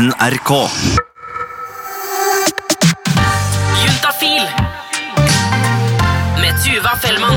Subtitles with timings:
[0.00, 0.50] NRK.
[3.82, 4.46] Juntafil
[6.40, 7.36] med Tuva Fellmann.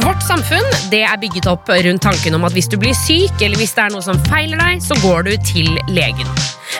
[0.00, 3.60] Vårt samfunn det er bygget opp rundt tanken om at hvis du blir syk, eller
[3.60, 6.32] hvis det er noe som feiler deg, så går du til legen.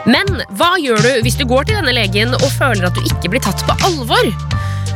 [0.08, 3.34] Men hva gjør du hvis du går til denne legen og føler at du ikke
[3.34, 4.32] blir tatt på alvor?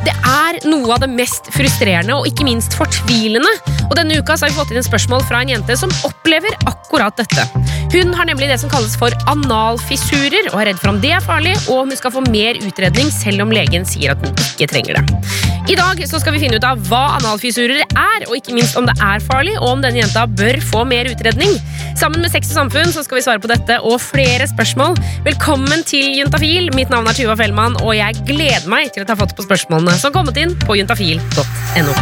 [0.05, 3.49] Det er noe av det mest frustrerende og ikke minst fortvilende.
[3.87, 7.17] Og Denne uka har vi fått inn en spørsmål fra en jente som opplever akkurat
[7.17, 7.47] dette.
[7.95, 11.25] Hun har nemlig det som kalles for analfissurer og er redd for om det er
[11.25, 14.69] farlig, og om hun skal få mer utredning selv om legen sier at hun ikke
[14.75, 15.45] trenger det.
[15.65, 18.99] I dag skal vi finne ut av hva analfissurer er, og ikke minst om det
[19.01, 21.55] er farlig, og om denne jenta bør få mer utredning.
[21.97, 24.99] Sammen med Sex og Samfunn skal vi svare på dette og flere spørsmål.
[25.25, 26.69] Velkommen til Juntafil.
[26.77, 29.94] Mitt navn er Tuva Fellmann, og jeg gleder meg til å ta fatt på spørsmålene
[30.01, 31.95] som kommet inn på juntafil.no.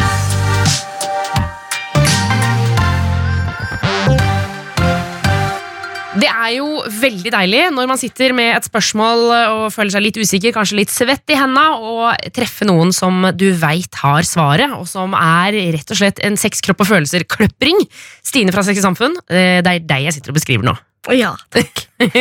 [6.22, 10.20] Det er jo veldig deilig når man sitter med et spørsmål og føler seg litt
[10.20, 14.84] usikker, kanskje litt svett i henda, og treffe noen som du veit har svaret, og
[14.90, 17.80] som er rett og slett en sex, kropp og følelser-kløpring.
[18.22, 20.76] Stine fra Sex i Samfunn, eh, det er deg jeg sitter og beskriver nå.
[21.10, 21.88] Ja, takk.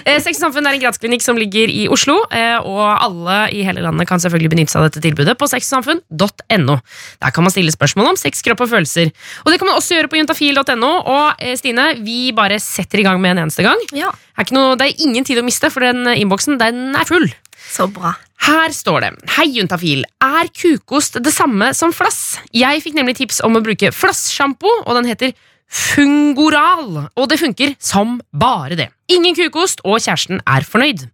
[0.00, 3.60] Eh, Sex og Samfunn er en gradsklinikk som ligger i Oslo, eh, og alle i
[3.62, 6.76] hele landet kan selvfølgelig benytte seg av dette tilbudet på sexsamfunn.no.
[7.22, 9.12] Der kan man stille spørsmål om sex, kropp og følelser.
[9.44, 10.90] Og det kan man også gjøre på juntafil.no.
[11.12, 13.84] Og eh, Stine, vi bare setter i gang med en eneste gang.
[13.94, 17.06] Ja, er, ikke noe, det er ingen tid å miste, for den innboksen den er
[17.06, 17.28] full.
[17.70, 18.16] så bra.
[18.40, 20.02] Her står det Hei, Juntafil.
[20.24, 22.40] Er kukost det samme som flass?
[22.56, 25.36] Jeg fikk nemlig tips om å bruke flasssjampo, og den heter
[25.70, 27.06] Fungoral.
[27.16, 28.88] Og det funker som bare det.
[29.12, 31.06] Ingen kukost, og kjæresten er fornøyd.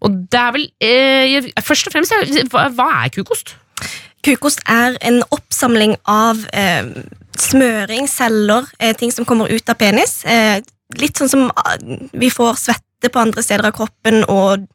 [0.00, 2.14] Og det er vel eh, Først og fremst,
[2.52, 3.56] hva, hva er kukost?
[4.24, 6.86] Kukost er en oppsamling av eh,
[7.40, 10.20] smøring, celler, eh, ting som kommer ut av penis.
[10.28, 10.60] Eh,
[11.00, 11.76] litt sånn som ah,
[12.12, 14.66] vi får svette på andre steder av kroppen, og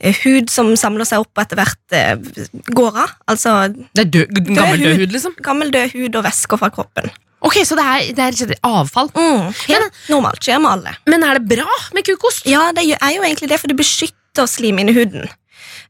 [0.00, 3.16] eh, hud som samler seg opp og etter hvert eh, går av.
[3.32, 4.86] Altså Det er død, gammel hud.
[4.86, 5.36] død hud, liksom?
[5.44, 7.12] gammel død hud og væsker fra kroppen.
[7.40, 9.08] Ok, Så det er, det er avfall.
[9.16, 10.42] Mm, helt normalt.
[10.44, 10.94] Skjer med alle.
[11.08, 12.44] Men er det bra med kukost?
[12.48, 15.28] Ja, det er jo egentlig det, for det beskytter slimhinnehuden.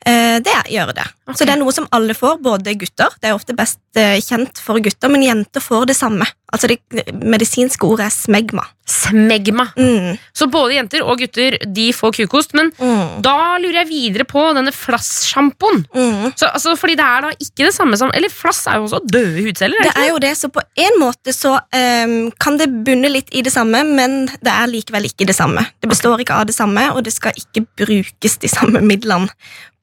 [0.06, 1.06] Eh, det gjør det.
[1.36, 3.14] Så det er noe som alle får, både gutter.
[3.20, 6.26] Det er ofte best eh, kjent for gutter, men jenter får det samme.
[6.50, 6.80] Altså Det
[7.22, 8.64] medisinske ordet er smegma.
[8.90, 9.68] Smegma.
[9.78, 12.54] Mm, Så både jenter og gutter de får kukost.
[12.58, 15.84] Men mm, da lurer jeg videre på denne flasssjampoen.
[15.94, 16.32] mm.
[16.34, 19.02] Så, altså, fordi det er da ikke det samme som Eller flass er jo også
[19.06, 19.78] døde hudceller.
[19.84, 23.12] Det Er det er jo det, så på en måte så um, kan det bunne
[23.12, 25.62] litt i det samme, men det er likevel ikke det samme.
[25.80, 29.30] Det består ikke av det samme, og det skal ikke brukes de samme midlene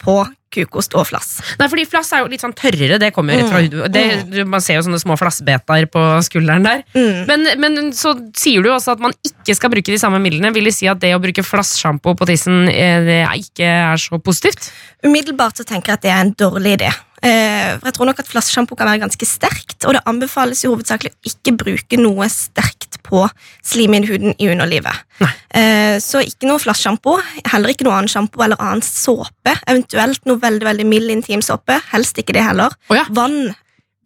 [0.03, 0.19] på
[0.53, 1.37] kukost og flass.
[1.59, 2.99] Nei, fordi Flass er jo litt sånn tørrere.
[3.01, 3.91] Det kommer rett fra huden.
[3.91, 6.83] Det, du, man ser jo sånne små flassbeter på skulderen der.
[6.95, 7.17] Mm.
[7.29, 10.53] Men, men så sier du også at man ikke skal bruke de samme midlene.
[10.55, 14.21] Vil det si at det å bruke flassjampo på tissen eh, det ikke er så
[14.23, 14.71] positivt?
[15.05, 16.93] Umiddelbart så tenker jeg at det er en dårlig idé.
[17.17, 20.75] Eh, for jeg tror nok at Flassjampo kan være ganske sterkt, og det anbefales jo
[20.75, 23.23] hovedsakelig å ikke bruke noe sterkt på
[23.65, 25.05] slimhinnehuden i underlivet.
[25.49, 29.55] Eh, så ikke noe flassjampo, heller ikke noe annen sjampo eller annen såpe.
[29.65, 31.79] Eventuelt noe veldig veldig mild intimsåpe.
[31.93, 32.75] Helst ikke det heller.
[32.91, 33.07] Oh ja.
[33.09, 33.53] Vann,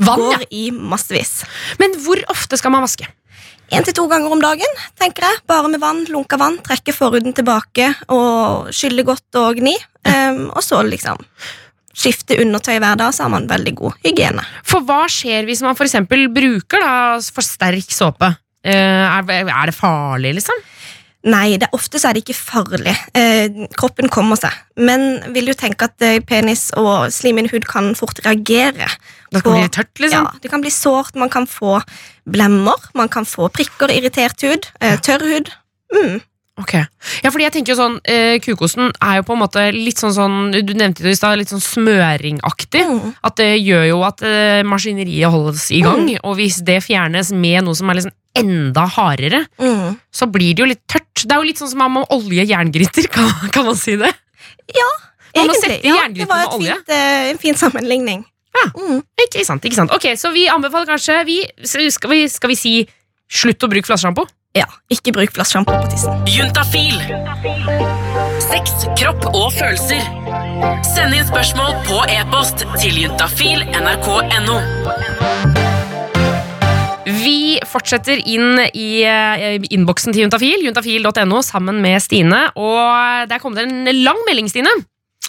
[0.02, 0.38] Vann, ja.
[0.38, 1.42] går i massevis.
[1.82, 3.10] Men hvor ofte skal man vaske?
[3.72, 5.44] Én til to ganger om dagen, tenker jeg.
[5.48, 6.58] Bare med vann, lunka vann.
[6.66, 9.78] Trekke forhuden tilbake og skylle godt og gni.
[10.04, 11.22] Um, og så liksom
[12.02, 14.44] skifte undertøy hver dag, så har man veldig god hygiene.
[14.68, 18.32] For hva skjer hvis man for eksempel bruker da for sterk såpe?
[18.64, 20.62] Eh, er, det farlig, liksom?
[21.32, 22.94] Nei, det, ofte så er det ikke farlig.
[23.18, 24.56] Eh, kroppen kommer seg.
[24.82, 28.90] Men vil jo tenke at eh, penis og slimhinnehud kan fort reagere.
[29.30, 30.26] Det kan på- bli tørt, liksom?
[30.26, 31.80] Ja, det kan bli sårt, man kan få
[32.26, 35.54] blemmer, man kan få prikker, irritert hud, eh, tørr hud.
[35.94, 36.22] Mm.
[36.62, 36.74] Ok.
[37.24, 40.14] Ja, fordi jeg tenker jo sånn, eh, Kukosten er jo på en måte litt sånn,
[40.14, 42.84] sånn Du nevnte det i sted, litt sånn smøringaktig.
[42.86, 43.14] Mm.
[43.24, 46.10] At det gjør jo at eh, maskineriet holdes i gang.
[46.24, 49.96] Og hvis det fjernes med noe som er liksom enda hardere, Mm.
[50.12, 51.24] så blir det jo litt tørt.
[51.26, 54.12] Det er jo litt sånn som man må olje jerngryter, kan, kan man si det?
[55.36, 55.80] Man egentlig.
[55.88, 58.26] ja, det var et fint, uh, en fin sammenligning.
[58.52, 58.66] Ja.
[58.76, 59.00] Mm.
[59.28, 59.92] Ikke sant, ikke sant.
[59.96, 62.74] Ok, Så vi anbefaler kanskje vi, skal, vi, skal vi si
[63.32, 64.28] slutt å bruke flassesjampo?
[64.54, 64.66] ja.
[64.92, 66.12] Ikke bruk flassesjampo på tissen.
[66.28, 66.98] Juntafil.
[68.44, 70.04] Sex, kropp og følelser.
[70.84, 74.60] Send inn spørsmål på e-post til juntafil nrk.no.
[77.22, 82.48] Vi fortsetter inn i eh, innboksen til Juntafil, juntafil.no, sammen med Stine.
[82.58, 84.72] Og der kom det en lang melding, Stine.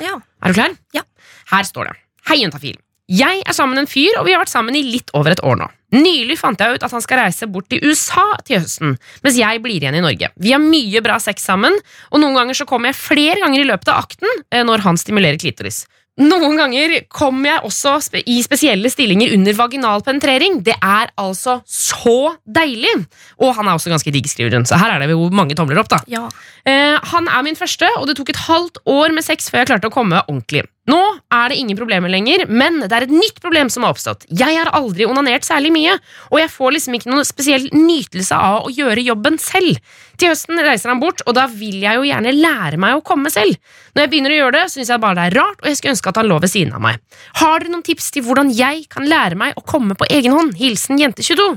[0.01, 0.17] Ja.
[0.41, 0.73] Er du klar?
[0.97, 1.05] Ja.
[1.53, 1.99] Her står det.
[2.31, 2.79] Hei, Juntafil.
[3.13, 5.43] Jeg er sammen med en fyr, og vi har vært sammen i litt over et
[5.45, 5.67] år nå.
[5.93, 9.61] Nylig fant jeg ut at han skal reise bort til USA til høsten, mens jeg
[9.61, 10.31] blir igjen i Norge.
[10.41, 11.77] Vi har mye bra sex sammen,
[12.09, 15.01] og noen ganger så kommer jeg flere ganger i løpet av akten eh, når han
[15.01, 15.83] stimulerer klitoris.
[16.21, 20.59] Noen ganger kommer jeg også i spesielle stillinger under vaginal penetrering.
[20.61, 22.93] Det er altså så deilig!
[23.41, 25.81] Og han er også ganske digg, skriver hun, så her er det jo mange tomler
[25.81, 26.03] opp, da.
[26.13, 26.27] Ja.
[26.69, 29.73] Eh, han er min første, og det tok et halvt år med sex før jeg
[29.73, 30.67] klarte å komme ordentlig.
[30.91, 30.99] Nå
[31.31, 34.25] er det ingen problemer lenger, men det er et nytt problem som har oppstått.
[34.35, 35.93] Jeg har aldri onanert særlig mye,
[36.33, 39.79] og jeg får liksom ikke noen spesiell nytelse av å gjøre jobben selv.
[40.19, 43.31] Til høsten reiser han bort, og da vil jeg jo gjerne lære meg å komme
[43.31, 43.55] selv.
[43.95, 45.95] Når jeg begynner å gjøre det, syns jeg bare det er rart, og jeg skulle
[45.95, 46.99] ønske at han lå ved siden av meg.
[47.39, 50.57] Har dere noen tips til hvordan jeg kan lære meg å komme på egen hånd?
[50.59, 51.53] Hilsen jente22.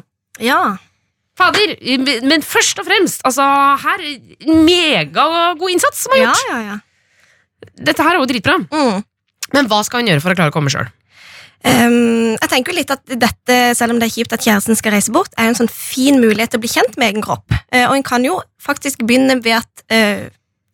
[0.46, 0.62] ja.
[1.36, 1.74] Fader,
[2.24, 3.44] men først og fremst, altså
[3.82, 4.00] her
[4.48, 6.46] Megagod innsats som er Ja, gjort.
[6.48, 6.78] ja, ja.
[7.76, 8.56] Dette her er jo dritbra.
[8.72, 9.02] Mm.
[9.54, 10.88] Men hva skal hun gjøre for å klare å komme sjøl?
[11.66, 14.94] Um, jeg tenker jo litt at dette, selv om det er kjipt at kjæresten skal
[14.94, 17.46] reise bort, er en sånn fin mulighet til å bli kjent med egen kropp.
[17.74, 20.28] Uh, og en kan jo faktisk begynne ved at uh,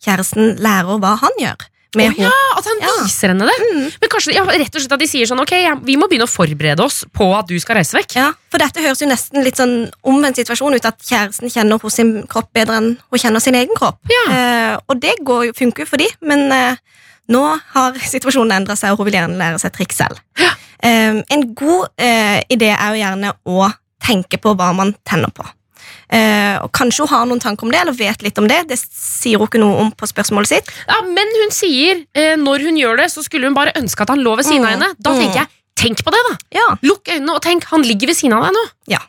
[0.03, 1.68] kjæresten lærer hva han gjør.
[2.00, 2.91] Med ja, at han Ja.
[3.03, 3.56] viser henne det.
[3.68, 3.88] Mm.
[4.00, 6.24] Men kanskje ja, rett og slett at de sier sånn Ok, ja, vi må begynne
[6.24, 8.15] å forberede oss på at du skal reise vekk.
[8.15, 12.00] Ja, for dette høres jo nesten litt sånn omvendt situasjon ut, at kjæresten kjenner hos
[12.00, 14.00] sin kropp bedre enn hun kjenner sin egen kropp.
[14.07, 14.24] Ja.
[14.31, 16.79] Uh, og det går funker jo for de, men eh,
[17.29, 20.19] nå har situasjonen endret seg, og hun vil gjerne lære seg triks selv.
[20.83, 23.71] Eh, en god uh, idé er jo gjerne å
[24.01, 25.45] tenke på hva man tenner på.
[26.12, 28.68] Uh, og Kanskje hun har noen tanker om det, eller vet litt om det.
[28.68, 30.71] Det sier hun ikke noe om på spørsmålet sitt.
[30.89, 34.09] Ja, Men hun sier uh, når hun gjør det, så skulle hun bare ønske at
[34.09, 34.81] han lå ved siden av Mm.
[34.81, 34.95] henne.
[35.00, 35.19] Da Mm.
[35.21, 36.35] tenker jeg, tenk på det, da!
[36.59, 38.65] Ja, Lukk øynene og tenk, han ligger ved siden av deg nå.
[38.88, 39.00] Ja.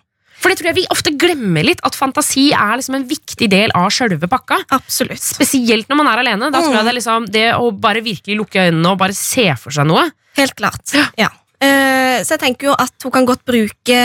[0.43, 3.75] For det tror jeg vi ofte glemmer litt, at fantasi er liksom en viktig del
[3.79, 4.59] av sjølve pakka.
[4.75, 5.23] absolutt.
[5.23, 6.51] Spesielt når man er alene.
[6.51, 9.47] Da tror jeg det er liksom det å bare virkelig lukke øynene og bare se
[9.61, 10.09] for seg noe.
[10.39, 10.83] Helt klart.
[11.21, 11.31] Ja.
[11.63, 13.99] Eh, så jeg tenker jo at hun kan godt bruke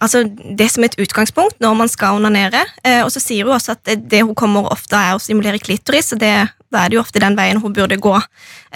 [0.00, 0.22] altså,
[0.58, 2.62] det som et utgangspunkt når man skal onanere.
[2.86, 5.62] Uh, og så sier hun også at det, det hun kommer ofte er å stimulere
[5.62, 6.32] klitoris, og det,
[6.72, 8.14] da er det jo ofte den veien hun burde gå.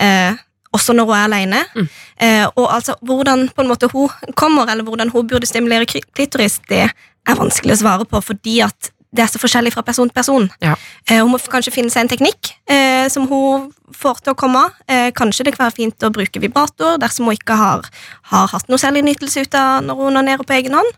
[0.01, 0.39] Eh,
[0.77, 1.65] også når hun er alene.
[1.75, 1.89] Mm.
[2.23, 6.61] Eh, og altså, hvordan på en måte hun kommer, eller hvordan hun burde stimulere klitoris,
[6.71, 10.15] det er vanskelig å svare på, fordi at det er så forskjellig fra person til
[10.15, 10.47] person.
[10.63, 10.77] Ja.
[11.09, 14.63] Eh, hun må kanskje finne seg en teknikk eh, som hun får til å komme
[14.69, 14.77] av.
[14.87, 17.89] Eh, kanskje det kan være fint å bruke vibrator dersom hun ikke har,
[18.31, 20.95] har hatt noe særlig nytelse ut av når hun onanerer på egen hånd.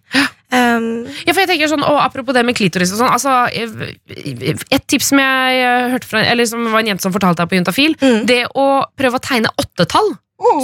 [0.52, 4.64] Um, Ja, for jeg tenker sånn, og Apropos det med klitoris og sånn altså, eh,
[4.70, 7.48] Et tips som jeg eh, hørte fra Eller som var en jente som fortalte deg
[7.48, 8.26] på Juntafil, Mm.
[8.28, 10.12] det å prøve å tegne åttetall.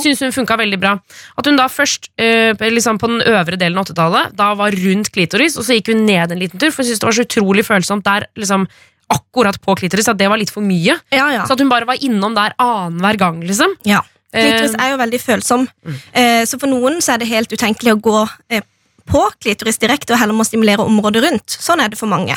[0.02, 0.92] Syns hun funka veldig bra.
[1.38, 5.12] At hun da først eh, liksom på den øvre delen av åttetallet Da var rundt
[5.14, 7.24] klitoris, og så gikk hun ned en liten tur, for hun syntes det var så
[7.28, 8.66] utrolig følsomt der liksom
[9.08, 10.98] akkurat på klitoris at det var litt for mye.
[11.14, 11.46] ja, ja.
[11.46, 13.72] Så at hun bare var innom der annenhver gang, liksom.
[13.88, 14.02] ja.
[14.34, 15.62] Klitoris er jo veldig følsom,
[16.12, 18.18] eh, så for noen så er det helt utenkelig å gå
[19.08, 21.58] på klitoris direkte og heller må stimulere området rundt.
[21.58, 22.36] Sånn er det for mange.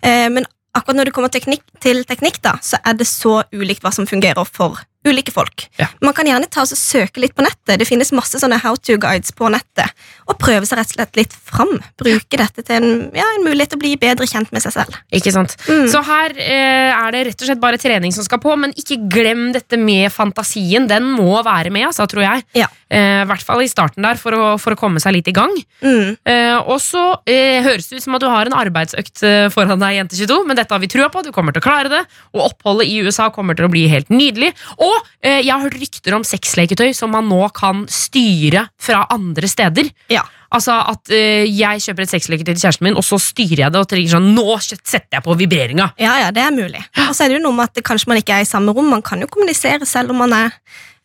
[0.00, 3.84] Eh, men akkurat når det kommer teknikk, til teknikk, da, så er det så ulikt
[3.84, 5.66] hva som fungerer for ulike folk.
[5.80, 5.88] Ja.
[6.04, 7.78] Man kan gjerne ta og søke litt på nettet.
[7.80, 9.94] Det finnes masse sånne how to guides på nettet.
[10.26, 11.76] Og prøve seg rett og slett litt fram.
[12.00, 14.96] Bruke dette til en, ja, en mulighet til å bli bedre kjent med seg selv.
[15.14, 15.56] Ikke sant?
[15.68, 15.86] Mm.
[15.92, 18.98] Så her eh, er det rett og slett bare trening som skal på, men ikke
[19.12, 20.88] glem dette med fantasien.
[20.90, 22.46] Den må være med, altså, tror jeg.
[22.58, 22.70] Ja.
[22.90, 25.36] Eh, I hvert fall i starten der, for å, for å komme seg litt i
[25.36, 25.54] gang.
[25.82, 26.16] Mm.
[26.26, 29.82] Eh, og så eh, høres det ut som at du har en arbeidsøkt eh, foran
[29.82, 31.24] deg, Jente22, men dette har vi trua på.
[31.26, 32.02] Du kommer til å klare det,
[32.34, 34.52] og oppholdet i USA kommer til å bli helt nydelig.
[34.82, 39.50] Og eh, jeg har hørt rykter om sexleketøy som man nå kan styre fra andre
[39.50, 39.90] steder.
[40.12, 40.24] Ja.
[40.54, 43.82] Altså at eh, jeg kjøper et sexleketøy til kjæresten min, og så styrer jeg det
[43.82, 45.90] og tenker sånn Nå setter jeg på vibreringa!
[46.00, 46.82] Ja, ja, det er mulig.
[47.08, 48.90] Og så er det jo noe med at kanskje man ikke er i samme rom.
[48.92, 50.54] Man kan jo kommunisere selv om man er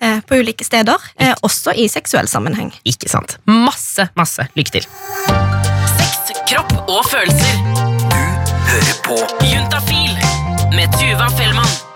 [0.01, 2.73] eh, på ulike steder, eh, også i seksuell sammenheng.
[2.87, 3.37] Ikke sant?
[3.49, 4.89] Masse, masse lykke til.
[5.97, 7.61] Sex, kropp og følelser.
[7.61, 10.13] Du Hører på Juntafil
[10.77, 11.90] med Tuva Fellmann.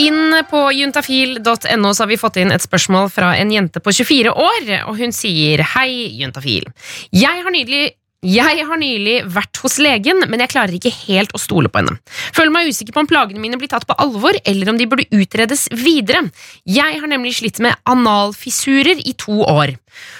[0.00, 4.32] Inn på juntafil.no så har vi fått inn et spørsmål fra en jente på 24
[4.32, 5.90] år, og hun sier Hei,
[6.20, 6.70] juntafil.
[7.12, 7.90] Jeg har nydelig
[8.20, 11.94] jeg har nylig vært hos legen, men jeg klarer ikke helt å stole på henne.
[12.36, 15.06] Føler meg usikker på om plagene mine blir tatt på alvor, eller om de burde
[15.16, 16.26] utredes videre.
[16.68, 19.72] Jeg har nemlig slitt med analfissurer i to år.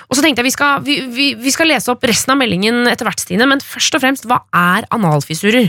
[0.09, 2.89] Og så tenkte jeg vi skal, vi, vi, vi skal lese opp resten av meldingen
[2.89, 5.69] etter hvert, Stine, men først og fremst, hva er analfissurer?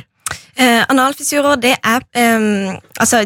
[0.56, 3.26] Eh, analfissurer, det er eh, altså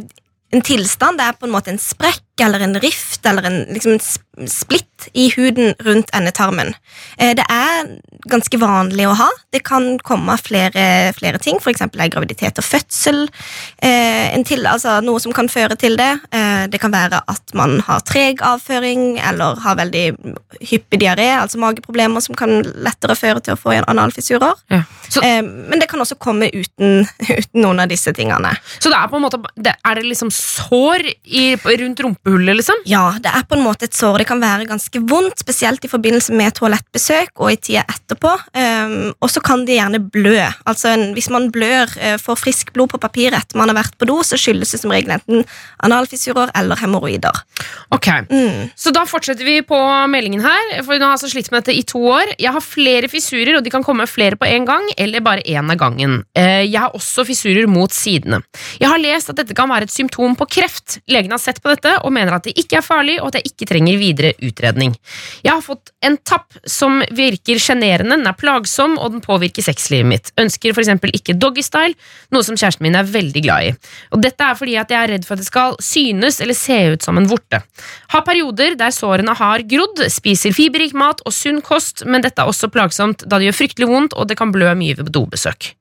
[0.55, 1.19] en tilstand.
[1.19, 5.08] Det er på en måte en sprekk eller en rift eller en liksom, sp- splitt
[5.13, 6.74] i huden rundt endetarmen.
[7.18, 7.88] Eh, det er
[8.32, 9.27] ganske vanlig å ha.
[9.54, 11.84] Det kan komme flere, flere ting, f.eks.
[12.12, 13.22] graviditet og fødsel.
[13.80, 16.10] Eh, en til, altså, noe som kan føre til det.
[16.36, 20.06] Eh, det kan være at man har treg avføring eller har veldig
[20.65, 24.56] hyppig diaré, altså mageproblemer som kan lettere føre til å få analfissurer.
[24.74, 24.82] Ja.
[25.08, 27.06] Så, men det kan også komme uten,
[27.39, 28.56] uten noen av disse tingene.
[28.80, 32.75] så det er på en måte det, Er det liksom sår i, rundt rumpehullet, liksom?
[32.86, 34.20] Ja, det er på en måte et sår.
[34.20, 38.32] Det kan være ganske vondt, spesielt i forbindelse med toalettbesøk og i tida etterpå.
[38.55, 40.39] Um, og så kan de gjerne blø.
[40.65, 43.98] Altså en, Hvis man blør, uh, får friskt blod på papiret etter man har vært
[43.98, 45.46] på do, så skyldes det som regel enten
[45.86, 47.44] analfissurer eller hemoroider.
[47.91, 48.70] Ok, Mm.
[48.75, 49.75] Så da fortsetter vi på
[50.10, 50.82] meldingen her.
[50.84, 52.32] For hun har altså slitt med dette i to år.
[52.39, 55.70] Jeg har flere fissurer, og de kan komme flere på en gang, eller bare én
[55.72, 56.24] av gangen.
[56.38, 58.41] Uh, Jeg har også fissurer mot sidene.
[58.79, 61.00] Jeg har lest at dette kan være et symptom på kreft.
[61.12, 63.51] Legene har sett på dette og mener at det ikke er farlig, og at jeg
[63.51, 64.95] ikke trenger videre utredning.
[65.43, 70.10] Jeg har fått en tapp som virker sjenerende, den er plagsom, og den påvirker sexlivet
[70.10, 70.31] mitt.
[70.41, 71.95] Ønsker eksempel ikke doggystyle,
[72.34, 73.74] noe som kjæresten min er veldig glad i.
[74.15, 76.79] Og dette er fordi at jeg er redd for at det skal synes eller se
[76.95, 77.62] ut som en vorte.
[78.13, 82.51] Har perioder der sårene har grodd, spiser fiberrik mat og sunn kost, men dette er
[82.51, 85.74] også plagsomt da det gjør fryktelig vondt, og det kan blø mye ved dobesøk.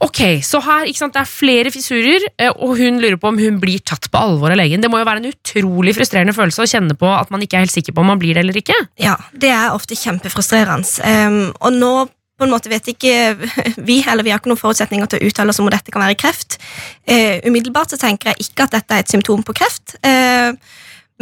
[0.00, 3.38] Ok, så her, ikke sant, Det er flere fissurer, eh, og hun lurer på om
[3.38, 4.80] hun blir tatt på alvor av legen.
[4.80, 7.66] Det må jo være en utrolig frustrerende følelse å kjenne på at man ikke er
[7.66, 8.76] helt sikker på om man blir det eller ikke.
[9.00, 10.88] Ja, det er ofte kjempefrustrerende.
[11.04, 11.92] Um, og nå
[12.34, 13.12] på en måte vet ikke
[13.88, 16.18] vi, eller vi har ikke noen forutsetninger til å uttale oss om dette kan være
[16.18, 16.58] kreft.
[17.04, 19.98] Uh, umiddelbart så tenker jeg ikke at dette er et symptom på kreft.
[20.04, 20.56] Eh,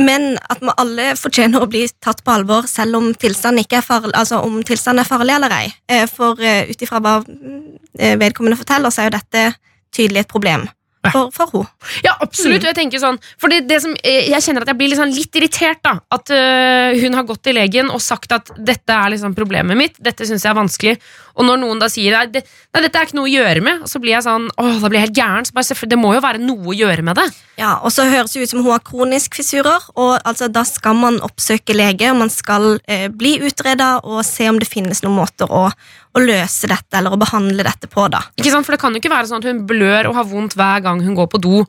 [0.00, 4.14] men at vi alle fortjener å bli tatt på alvor selv om tilstanden, er, farlig,
[4.16, 5.66] altså om tilstanden er farlig eller ei.
[5.88, 7.18] Eh, for uh, ut ifra hva
[7.98, 9.44] eh, vedkommende forteller, så er jo dette
[9.92, 10.64] tydelig et problem
[11.10, 11.68] for, for henne.
[12.04, 12.62] Ja, absolutt.
[12.62, 12.68] Mm.
[12.68, 15.34] jeg tenker sånn For det, det som, eh, jeg kjenner at jeg blir sånn litt
[15.38, 15.80] irritert.
[15.82, 19.78] da At øh, hun har gått til legen og sagt at dette er liksom problemet
[19.78, 19.98] mitt.
[20.02, 20.96] Dette syns jeg er vanskelig.
[21.38, 22.44] Og når noen da sier nei, det,
[22.74, 25.00] nei, dette er ikke noe å gjøre med, så blir jeg sånn åh, da blir
[25.00, 25.48] jeg helt gæren.
[25.48, 27.28] Så bare, det må jo være noe å gjøre med det.
[27.60, 30.96] Ja, og så høres det ut som hun har kronisk fissurer, og altså, da skal
[30.98, 35.18] man oppsøke lege, og man skal eh, bli utreda og se om det finnes noen
[35.20, 35.66] måter å,
[36.14, 38.08] å løse dette eller å behandle dette på.
[38.10, 38.20] da.
[38.36, 38.66] Ikke sant?
[38.66, 41.00] For det kan jo ikke være sånn at hun blør og har vondt hver gang
[41.00, 41.62] hun går på do,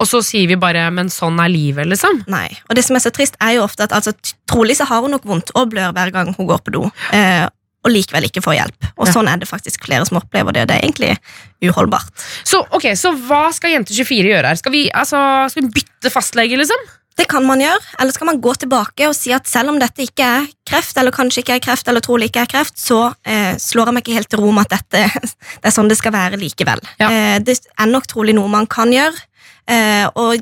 [0.00, 2.24] og så sier vi bare 'men sånn er livet', liksom.
[2.26, 4.14] Nei, og det som er så trist er jo ofte at altså,
[4.48, 7.46] Trolig så har hun nok vondt og blør hver gang hun går på do, eh,
[7.84, 8.80] og likevel ikke får hjelp.
[8.98, 9.12] Og Ja.
[9.12, 10.62] sånn er det faktisk flere som opplever det.
[10.62, 11.18] og Det er egentlig
[11.62, 12.10] uholdbart.
[12.44, 14.54] Så ok, så hva skal Jente24 gjøre her?
[14.56, 16.76] Skal vi, altså, skal vi bytte fastlege, liksom?
[17.20, 20.06] Det kan man gjøre, eller skal man gå tilbake og si at selv om dette
[20.06, 23.58] ikke er kreft, eller kanskje ikke er kreft, eller trolig ikke er kreft, så eh,
[23.60, 25.26] slår jeg meg ikke helt til ro med at dette
[25.60, 26.80] det er sånn det skal være likevel.
[27.02, 27.10] Ja.
[27.10, 29.20] Eh, det er nok trolig noe man kan gjøre,
[29.68, 30.40] eh, og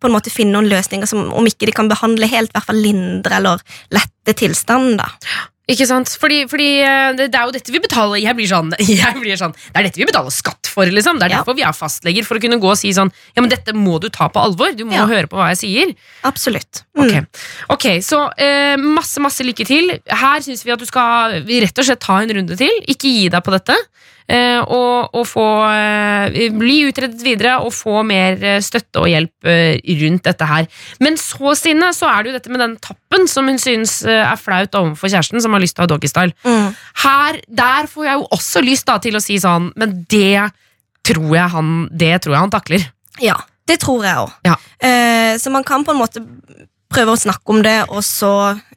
[0.00, 2.70] på en måte finne noen løsninger som om ikke de kan behandle helt, i hvert
[2.70, 5.00] fall lindre eller lette tilstanden.
[5.02, 5.10] da.
[5.70, 6.10] Ikke sant?
[6.20, 9.54] Fordi, fordi eh, det, er jo dette vi betaler Jeg blir sånn, jeg blir sånn
[9.56, 11.18] Det er dette vi betaler skatt for, liksom.
[11.20, 11.40] Det er Ja.
[11.40, 13.98] derfor vi er fastleger, for å kunne gå og si sånn Ja, men dette må
[14.02, 14.74] du ta på alvor.
[14.76, 15.06] Du må Ja.
[15.10, 15.94] høre på hva jeg sier.
[16.28, 16.84] Absolutt.
[16.98, 17.06] Mm.
[17.08, 19.94] Ok, Ok, så eh, masse, masse lykke til.
[20.06, 22.70] Her syns vi at du skal vi rett og slett ta en runde til.
[22.90, 23.76] Ikke gi deg på dette.
[24.30, 29.48] Eh, og, og få eh, bli utredet videre og få mer eh, støtte og hjelp
[29.50, 30.68] eh, rundt dette her.
[31.02, 34.38] Men så, Stine, så er det jo dette med den tappen som hun syns er
[34.38, 36.34] flaut overfor kjæresten, som har lyst til å ha doggystyle.
[36.44, 36.72] Mm.
[37.04, 40.50] Her, Der får jeg jo også lyst da, til å si sånn, men det
[41.06, 42.88] tror jeg han, det tror jeg han takler.
[43.20, 43.36] Ja,
[43.68, 44.34] det tror jeg òg.
[44.46, 44.56] Ja.
[44.80, 46.24] Eh, så man kan på en måte
[46.90, 48.32] prøve å snakke om det, og så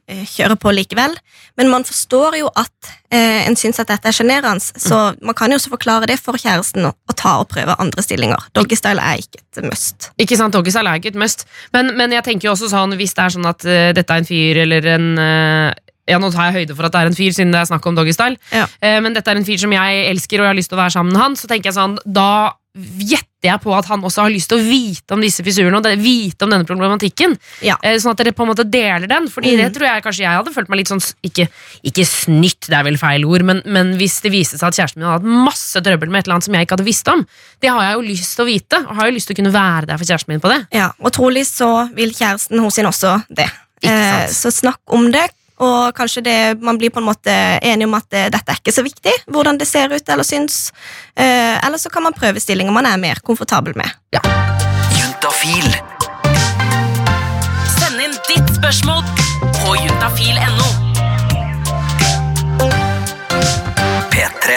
[0.06, 1.16] eh, kjøre på likevel.
[1.58, 5.52] Men man forstår jo at eh, en syns at dette er sjenerende, så man kan
[5.52, 8.48] jo også forklare det for kjæresten og, og ta og prøve andre stillinger.
[8.58, 10.10] Doggystyle er ikke et must.
[10.22, 11.46] Ikke sant, Doggystyle er ikke et must.
[11.74, 14.22] Men, men jeg tenker jo også sånn, hvis det er sånn at uh, dette er
[14.22, 17.16] en fyr eller en eh, ja, Nå tar jeg høyde for at det er en
[17.16, 18.36] fyr, siden det er snakk om doggystyle.
[18.52, 18.66] Ja.
[18.80, 20.82] Eh, men dette er en fyr som jeg elsker, og jeg har lyst til å
[20.84, 21.36] være sammen med han.
[21.40, 24.64] Så tenker jeg sånn, da gjetter jeg på at han også har lyst til å
[24.66, 27.36] vite om disse fissurene og vite om denne problematikken.
[27.62, 27.76] Ja.
[27.86, 29.28] Eh, sånn at dere på en måte deler den.
[29.30, 29.60] Fordi Mm.
[29.62, 31.46] det tror jeg kanskje jeg hadde følt meg litt sånn Ikke,
[31.86, 34.98] ikke snytt, det er vel feil ord, men, men hvis det viste seg at kjæresten
[34.98, 37.22] min hadde hatt masse trøbbel med et eller annet som jeg ikke hadde visst om,
[37.62, 38.82] det har jeg jo lyst til å vite.
[38.88, 40.60] Og har jo lyst til å kunne være der for kjæresten min på det.
[40.74, 43.46] Ja, og trolig så vil kjæresten hos sin også det.
[43.86, 45.28] Eh, så snakk om det,
[45.62, 48.74] og kanskje det, man blir på en måte enig om at det, dette er ikke
[48.74, 50.72] så viktig, hvordan det ser ut eller syns.
[51.14, 53.90] Eh, eller så kan man prøve stillinger man er mer komfortabel med.
[54.98, 55.70] Juntafil.
[57.78, 59.04] Send inn ditt spørsmål
[59.60, 60.72] på juntafil.no.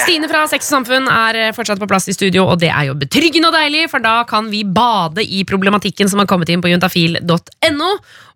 [0.07, 2.89] Stine fra Sex og Samfunn er eh, fortsatt på plass i studio, og det er
[2.89, 6.63] jo betryggende og deilig, for da kan vi bade i problematikken som har kommet inn
[6.63, 7.91] på juntafil.no.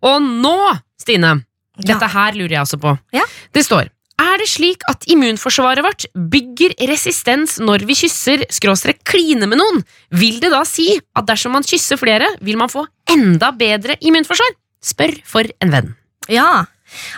[0.09, 0.57] Og nå,
[1.01, 1.39] Stine,
[1.81, 1.93] Ja.
[1.93, 2.95] dette her lurer jeg også på.
[3.15, 3.25] Ja.
[3.53, 3.89] Det står
[4.21, 9.81] er det slik at immunforsvaret vårt bygger resistens når vi kysser skråstrek kline med noen?
[10.13, 14.53] Vil det da si at dersom man kysser flere, vil man få enda bedre immunforsvar?
[14.81, 15.89] Spør for en venn.
[16.31, 16.65] Ja,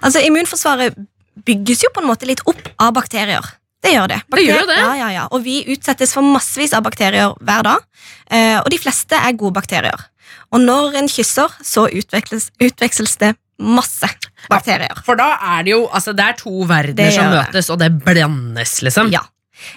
[0.04, 0.96] altså immunforsvaret
[1.44, 3.46] bygges jo på en måte litt opp av bakterier.
[3.84, 4.20] Det gjør det.
[4.32, 4.80] Det gjør det.
[4.80, 5.24] Ja, ja, ja.
[5.36, 7.88] Og vi utsettes for massevis av bakterier hver dag,
[8.32, 10.08] eh, og de fleste er gode bakterier.
[10.56, 14.08] Og når en kysser, så utveksles, utveksles det masse
[14.50, 15.00] bakterier.
[15.06, 18.82] For da er det jo altså, Det er to verdener som møtes, og det blandes,
[18.86, 19.12] liksom.
[19.14, 19.22] Ja.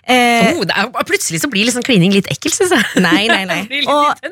[0.03, 3.03] Eh, Oh, det er, plutselig så blir liksom klining litt ekkelt, syns jeg.
[3.05, 3.61] Nei, nei, nei.
[3.93, 4.25] Og-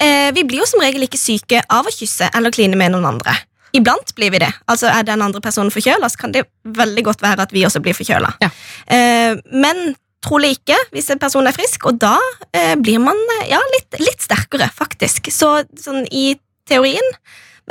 [0.00, 3.06] eh, vi blir jo som regel ikke syke av å kysse eller kline med noen
[3.14, 3.36] andre.
[3.76, 4.48] Iblant blir vi det.
[4.66, 7.82] Altså Er den andre personen forkjøla, så kan det veldig godt være at vi også
[7.84, 8.30] blir forkjøla.
[8.42, 8.48] Ja.
[8.88, 9.92] Eh, men
[10.24, 12.16] trolig ikke hvis en person er frisk, og da
[12.52, 15.28] eh, blir man eh, ja, litt, litt sterkere, faktisk.
[15.30, 16.32] Så sånn i
[16.68, 17.12] teorien,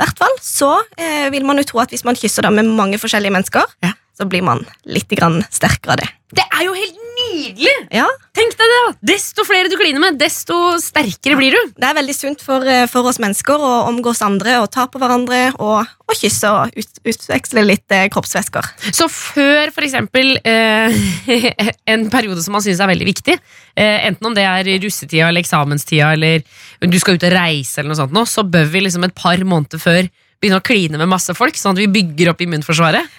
[0.02, 2.98] hvert fall, så eh, vil man jo tro at hvis man kysser da med mange
[3.00, 3.92] forskjellige mennesker, Ja.
[4.18, 6.08] så blir man litt grann sterkere av det.
[6.38, 7.76] Det er jo helt nydelig!
[7.94, 8.06] Ja,
[8.38, 11.72] Tenk deg det da Desto flere du kliner med, desto sterkere blir du.
[11.74, 15.00] Det er veldig sunt for, eh, for oss mennesker å omgås andre og ta på
[15.02, 18.70] hverandre og, og kysse og ut, utveksle litt eh, kroppsvæsker.
[18.94, 20.98] Så før eksempel eh,
[21.92, 23.38] en periode som man syns er veldig viktig,
[23.74, 26.44] eh, enten om det er russetida eller eksamenstida eller
[26.86, 29.40] du skal ut og reise, eller noe sånt nå, så bør vi liksom et par
[29.42, 30.04] måneder før
[30.38, 33.18] begynne å kline med masse folk, sånn at vi bygger opp immunforsvaret.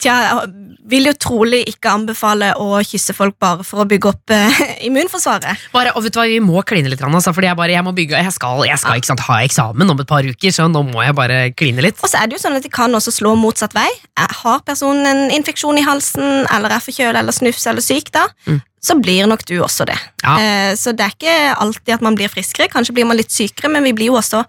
[0.00, 0.44] Tja,
[0.90, 5.62] vil jo trolig ikke anbefale å kysse folk bare for å bygge opp eh, immunforsvaret.
[5.72, 7.92] Bare, og vet du hva, Vi må kline litt, altså, fordi jeg bare, jeg må
[7.96, 10.82] bygge, jeg skal, jeg skal ikke sant, ha eksamen om et par uker, så nå
[10.90, 12.00] må jeg bare kline litt.
[12.04, 13.88] Og så er det jo sånn at det kan også slå motsatt vei.
[14.20, 18.26] Eh, Har personen en infeksjon i halsen eller er forkjøla eller snufs eller syk, da,
[18.46, 18.60] Mm.
[18.82, 19.96] så blir nok du også det.
[20.24, 20.36] Ja.
[20.40, 22.68] Eh, Så det er ikke alltid at man blir friskere.
[22.72, 24.44] Kanskje blir man litt sykere, men vi blir jo også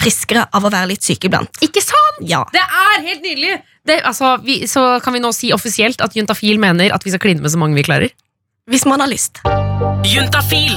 [0.00, 1.50] friskere av å være litt syke iblant.
[1.62, 2.24] Ikke sant?
[2.26, 2.44] Ja.
[2.52, 3.60] Det er helt nydelig!
[3.84, 7.20] Det, altså, vi, så kan vi nå si offisielt at Juntafil mener at vi skal
[7.20, 8.14] kline med så mange vi klarer.
[8.64, 9.42] Hvis man har lyst.
[10.08, 10.72] Juntafil.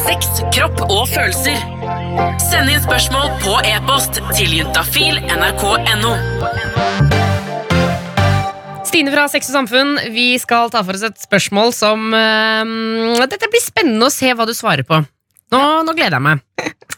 [0.00, 0.26] Sex,
[0.56, 1.54] kropp og følelser.
[2.42, 6.12] Send inn spørsmål på e-post til juntafil.nrk.no.
[8.90, 13.46] Stine fra Sex og Samfunn, vi skal ta for oss et spørsmål som eh, Dette
[13.46, 14.98] blir spennende å se hva du svarer på.
[15.52, 16.42] Nå, nå gleder jeg meg.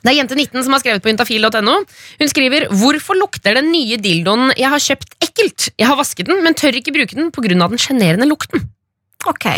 [0.05, 1.77] Det er Jente19 som har skrevet på juntafil.no.
[2.21, 5.71] Hun skriver Hvorfor lukter den nye dildoen jeg har kjøpt ekkelt?
[5.81, 7.55] Jeg har vasket den, men tør ikke bruke den pga.
[7.57, 8.67] den sjenerende lukten.
[9.27, 9.49] Ok.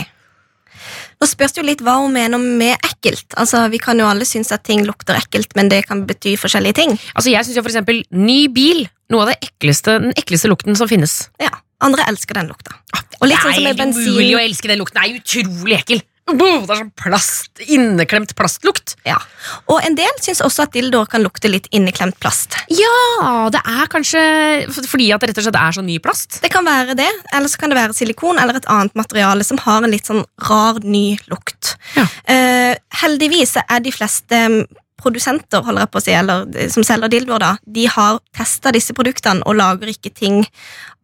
[1.17, 3.27] Nå spørs det jo litt hva hun mener med ekkelt.
[3.41, 6.79] Altså, Vi kan jo alle synes at ting lukter ekkelt, men det kan bety forskjellige
[6.81, 6.97] ting.
[7.15, 11.29] Altså, Jeg syns eksempel ny bil noe av det ekleste, den ekleste lukten som finnes.
[11.41, 11.51] Ja,
[11.85, 12.73] Andre elsker den lukta.
[13.21, 14.01] Og litt sånn som med bensin.
[14.01, 15.01] det er umulig å elske den lukten.
[15.03, 16.03] Det er utrolig ekkel.
[16.27, 18.97] Det er sånn plast, inneklemt plastlukt.
[19.07, 19.19] Ja.
[19.71, 22.57] Og en del syns også at dildoer kan lukte litt inneklemt plast.
[22.67, 24.23] Ja, det er kanskje
[24.75, 26.41] fordi at det rett og slett er så ny plast.
[26.43, 29.61] Det kan være det, eller så kan det være silikon eller et annet materiale som
[29.63, 31.77] har en litt sånn rar, ny lukt.
[31.95, 32.09] Ja.
[32.27, 34.43] Uh, heldigvis er de fleste
[35.01, 38.95] produsenter holder jeg på å si, eller som selger dildoer, da, de har testa disse
[38.97, 40.41] produktene og lager ikke ting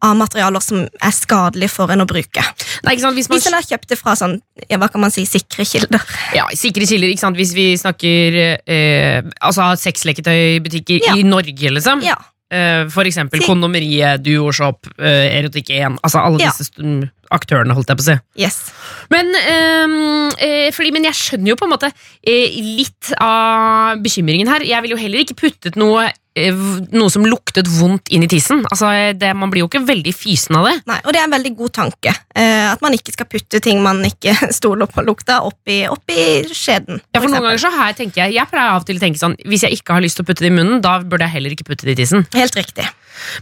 [0.03, 2.43] av materialer som er skadelige for en å bruke.
[2.83, 3.15] Nei, sant?
[3.15, 5.63] Hvis man, Hvis en har kjøpt det fra sånn, ja, hva kan man si, sikre
[5.65, 6.01] kilder.
[6.35, 7.37] ja, sikre kilder, ikke sant?
[7.39, 11.15] Hvis vi snakker eh, altså sexleketøybutikker Ja.
[11.15, 12.03] i Norge, liksom.
[12.03, 12.17] Ja,
[12.53, 15.95] Eh, for eksempel Kondomeriet, Duoshop, eh, Erotikk1.
[16.03, 16.51] Altså alle Ja.
[16.51, 18.17] disse st- aktørene, holdt jeg på å si.
[18.45, 18.59] yes.
[19.11, 24.51] Men, ehm, eh, fordi, men jeg skjønner jo på en måte eh, litt av bekymringen
[24.51, 24.65] her.
[24.65, 26.63] Jeg ville jo heller ikke puttet noe, eh,
[26.95, 28.63] noe som luktet vondt inn i tissen.
[28.71, 30.75] Altså, det, man blir jo ikke veldig fysen av det.
[30.89, 32.15] Nei, og det er en veldig god tanke.
[32.33, 36.17] Eh, at man ikke skal putte ting man ikke stoler på lukta, oppi, oppi
[36.49, 37.03] skjeden.
[37.11, 39.01] Ja, for for noen ganger så Jeg tenker jeg, jeg pleier av og til å
[39.01, 41.25] tenke sånn Hvis jeg ikke har lyst til å putte det i munnen, da burde
[41.25, 42.27] jeg heller ikke putte det i tissen.
[42.35, 42.85] Helt riktig.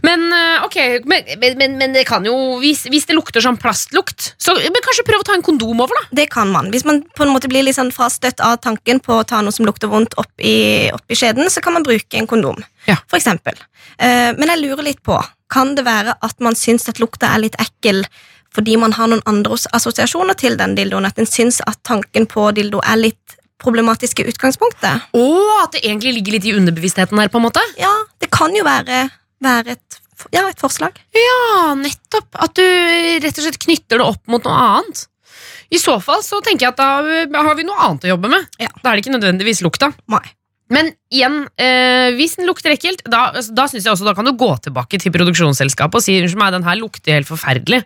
[0.04, 0.78] Men eh, ok,
[1.08, 5.04] men, men, men, det kan jo hvis, hvis det lukter sånn plastlukt, så men kanskje
[5.06, 6.16] prøv å ta en kondom over, da.
[6.22, 6.70] Det kan man.
[6.70, 9.52] Hvis man på en måte blir litt sånn frastøtt av tanken på å ta noe
[9.52, 12.62] som lukter vondt opp i, opp i skjeden, så kan man bruke en kondom.
[12.86, 12.96] Ja.
[13.08, 13.54] For eksempel.
[13.98, 15.18] Eh, men jeg lurer litt på,
[15.52, 18.04] kan det være at man syns at lukta er litt ekkel
[18.52, 21.06] fordi man har noen andre assosiasjoner til den dildoen?
[21.08, 25.08] At en syns at tanken på dildo er litt problematisk i utgangspunktet?
[25.16, 27.62] Og at det egentlig ligger litt i underbevisstheten her, på en måte.
[27.80, 29.06] Ja, det kan jo være,
[29.40, 30.01] være et,
[30.32, 30.98] ja, et forslag.
[31.16, 32.28] Ja, nettopp.
[32.38, 35.06] At du rett og slett knytter det opp mot noe annet.
[35.72, 38.28] I så fall så tenker jeg at da uh, har vi noe annet å jobbe
[38.32, 38.46] med.
[38.60, 38.68] Ja.
[38.82, 39.90] Da er det ikke nødvendigvis lukta.
[40.12, 40.22] Nei.
[40.72, 44.24] Men igjen, eh, hvis den lukter ekkelt, da, altså, da synes jeg også da kan
[44.24, 47.82] du gå tilbake til produksjonsselskapet og si unnskyld meg, den her lukter helt forferdelig.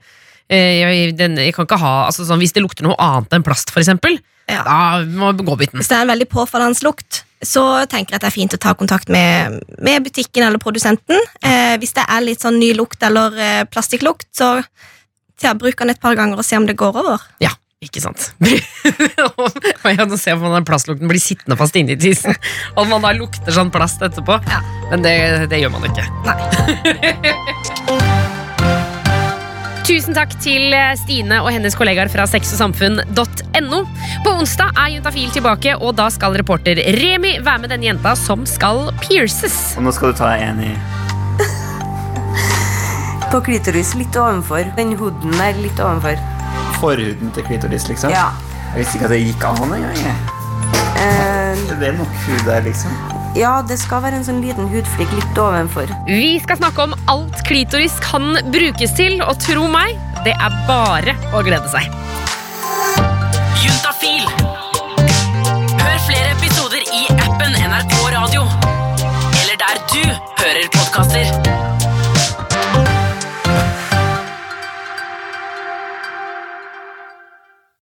[0.47, 3.43] eh, jeg, den, jeg kan ikke ha altså, sånn, Hvis det lukter noe annet enn
[3.47, 4.63] plast, for eksempel, Ja.
[4.63, 5.81] da må godbiten.
[5.81, 8.61] Hvis det er en veldig påfallende lukt, så tenker jeg at det er fint å
[8.61, 11.21] ta kontakt med, med butikken eller produsenten.
[11.45, 14.57] Eh, hvis det er litt sånn ny lukt eller eh, plastikklukt, så
[15.43, 17.21] ja, bruk den et par ganger og se om det går over.
[17.45, 17.53] Ja,
[17.85, 18.31] ikke sant.
[18.47, 22.37] ja, nå ser for den plastlukten blir sittende fast inni tissen.
[22.75, 24.41] Og at man da lukter sånn plast etterpå.
[24.49, 24.63] Ja.
[24.91, 25.17] Men det,
[25.53, 26.05] det gjør man ikke.
[29.87, 33.79] Tusen takk til Stine og hennes kollegaer fra sexogsamfunn.no.
[34.25, 38.43] På onsdag er Juntafil tilbake, og da skal reporter Remi være med denne jenta som
[38.51, 39.55] skal pierces.
[39.79, 40.73] Og nå skal du ta en i
[43.31, 44.67] På klitoris litt ovenfor.
[44.79, 46.19] Den hooden der litt ovenfor.
[46.81, 48.11] forhuden til klitoris, liksom.
[48.13, 48.27] Ja.
[48.75, 50.01] Jeg visste ikke at det gikk an engang.
[50.03, 50.17] jeg.
[51.01, 52.93] Eh, Det er nok hud der, liksom.
[53.37, 55.91] Ja, det skal være en sånn liten hudflikk litt ovenfor.
[56.09, 59.93] Vi skal snakke om alt klitoris kan brukes til, og tro meg,
[60.25, 61.85] det er bare å glede seg.
[63.61, 64.25] Juntafil.
[65.77, 68.49] Hør flere episoder i appen NRK Radio.
[69.43, 70.03] Eller der du
[70.41, 71.66] hører podkaster.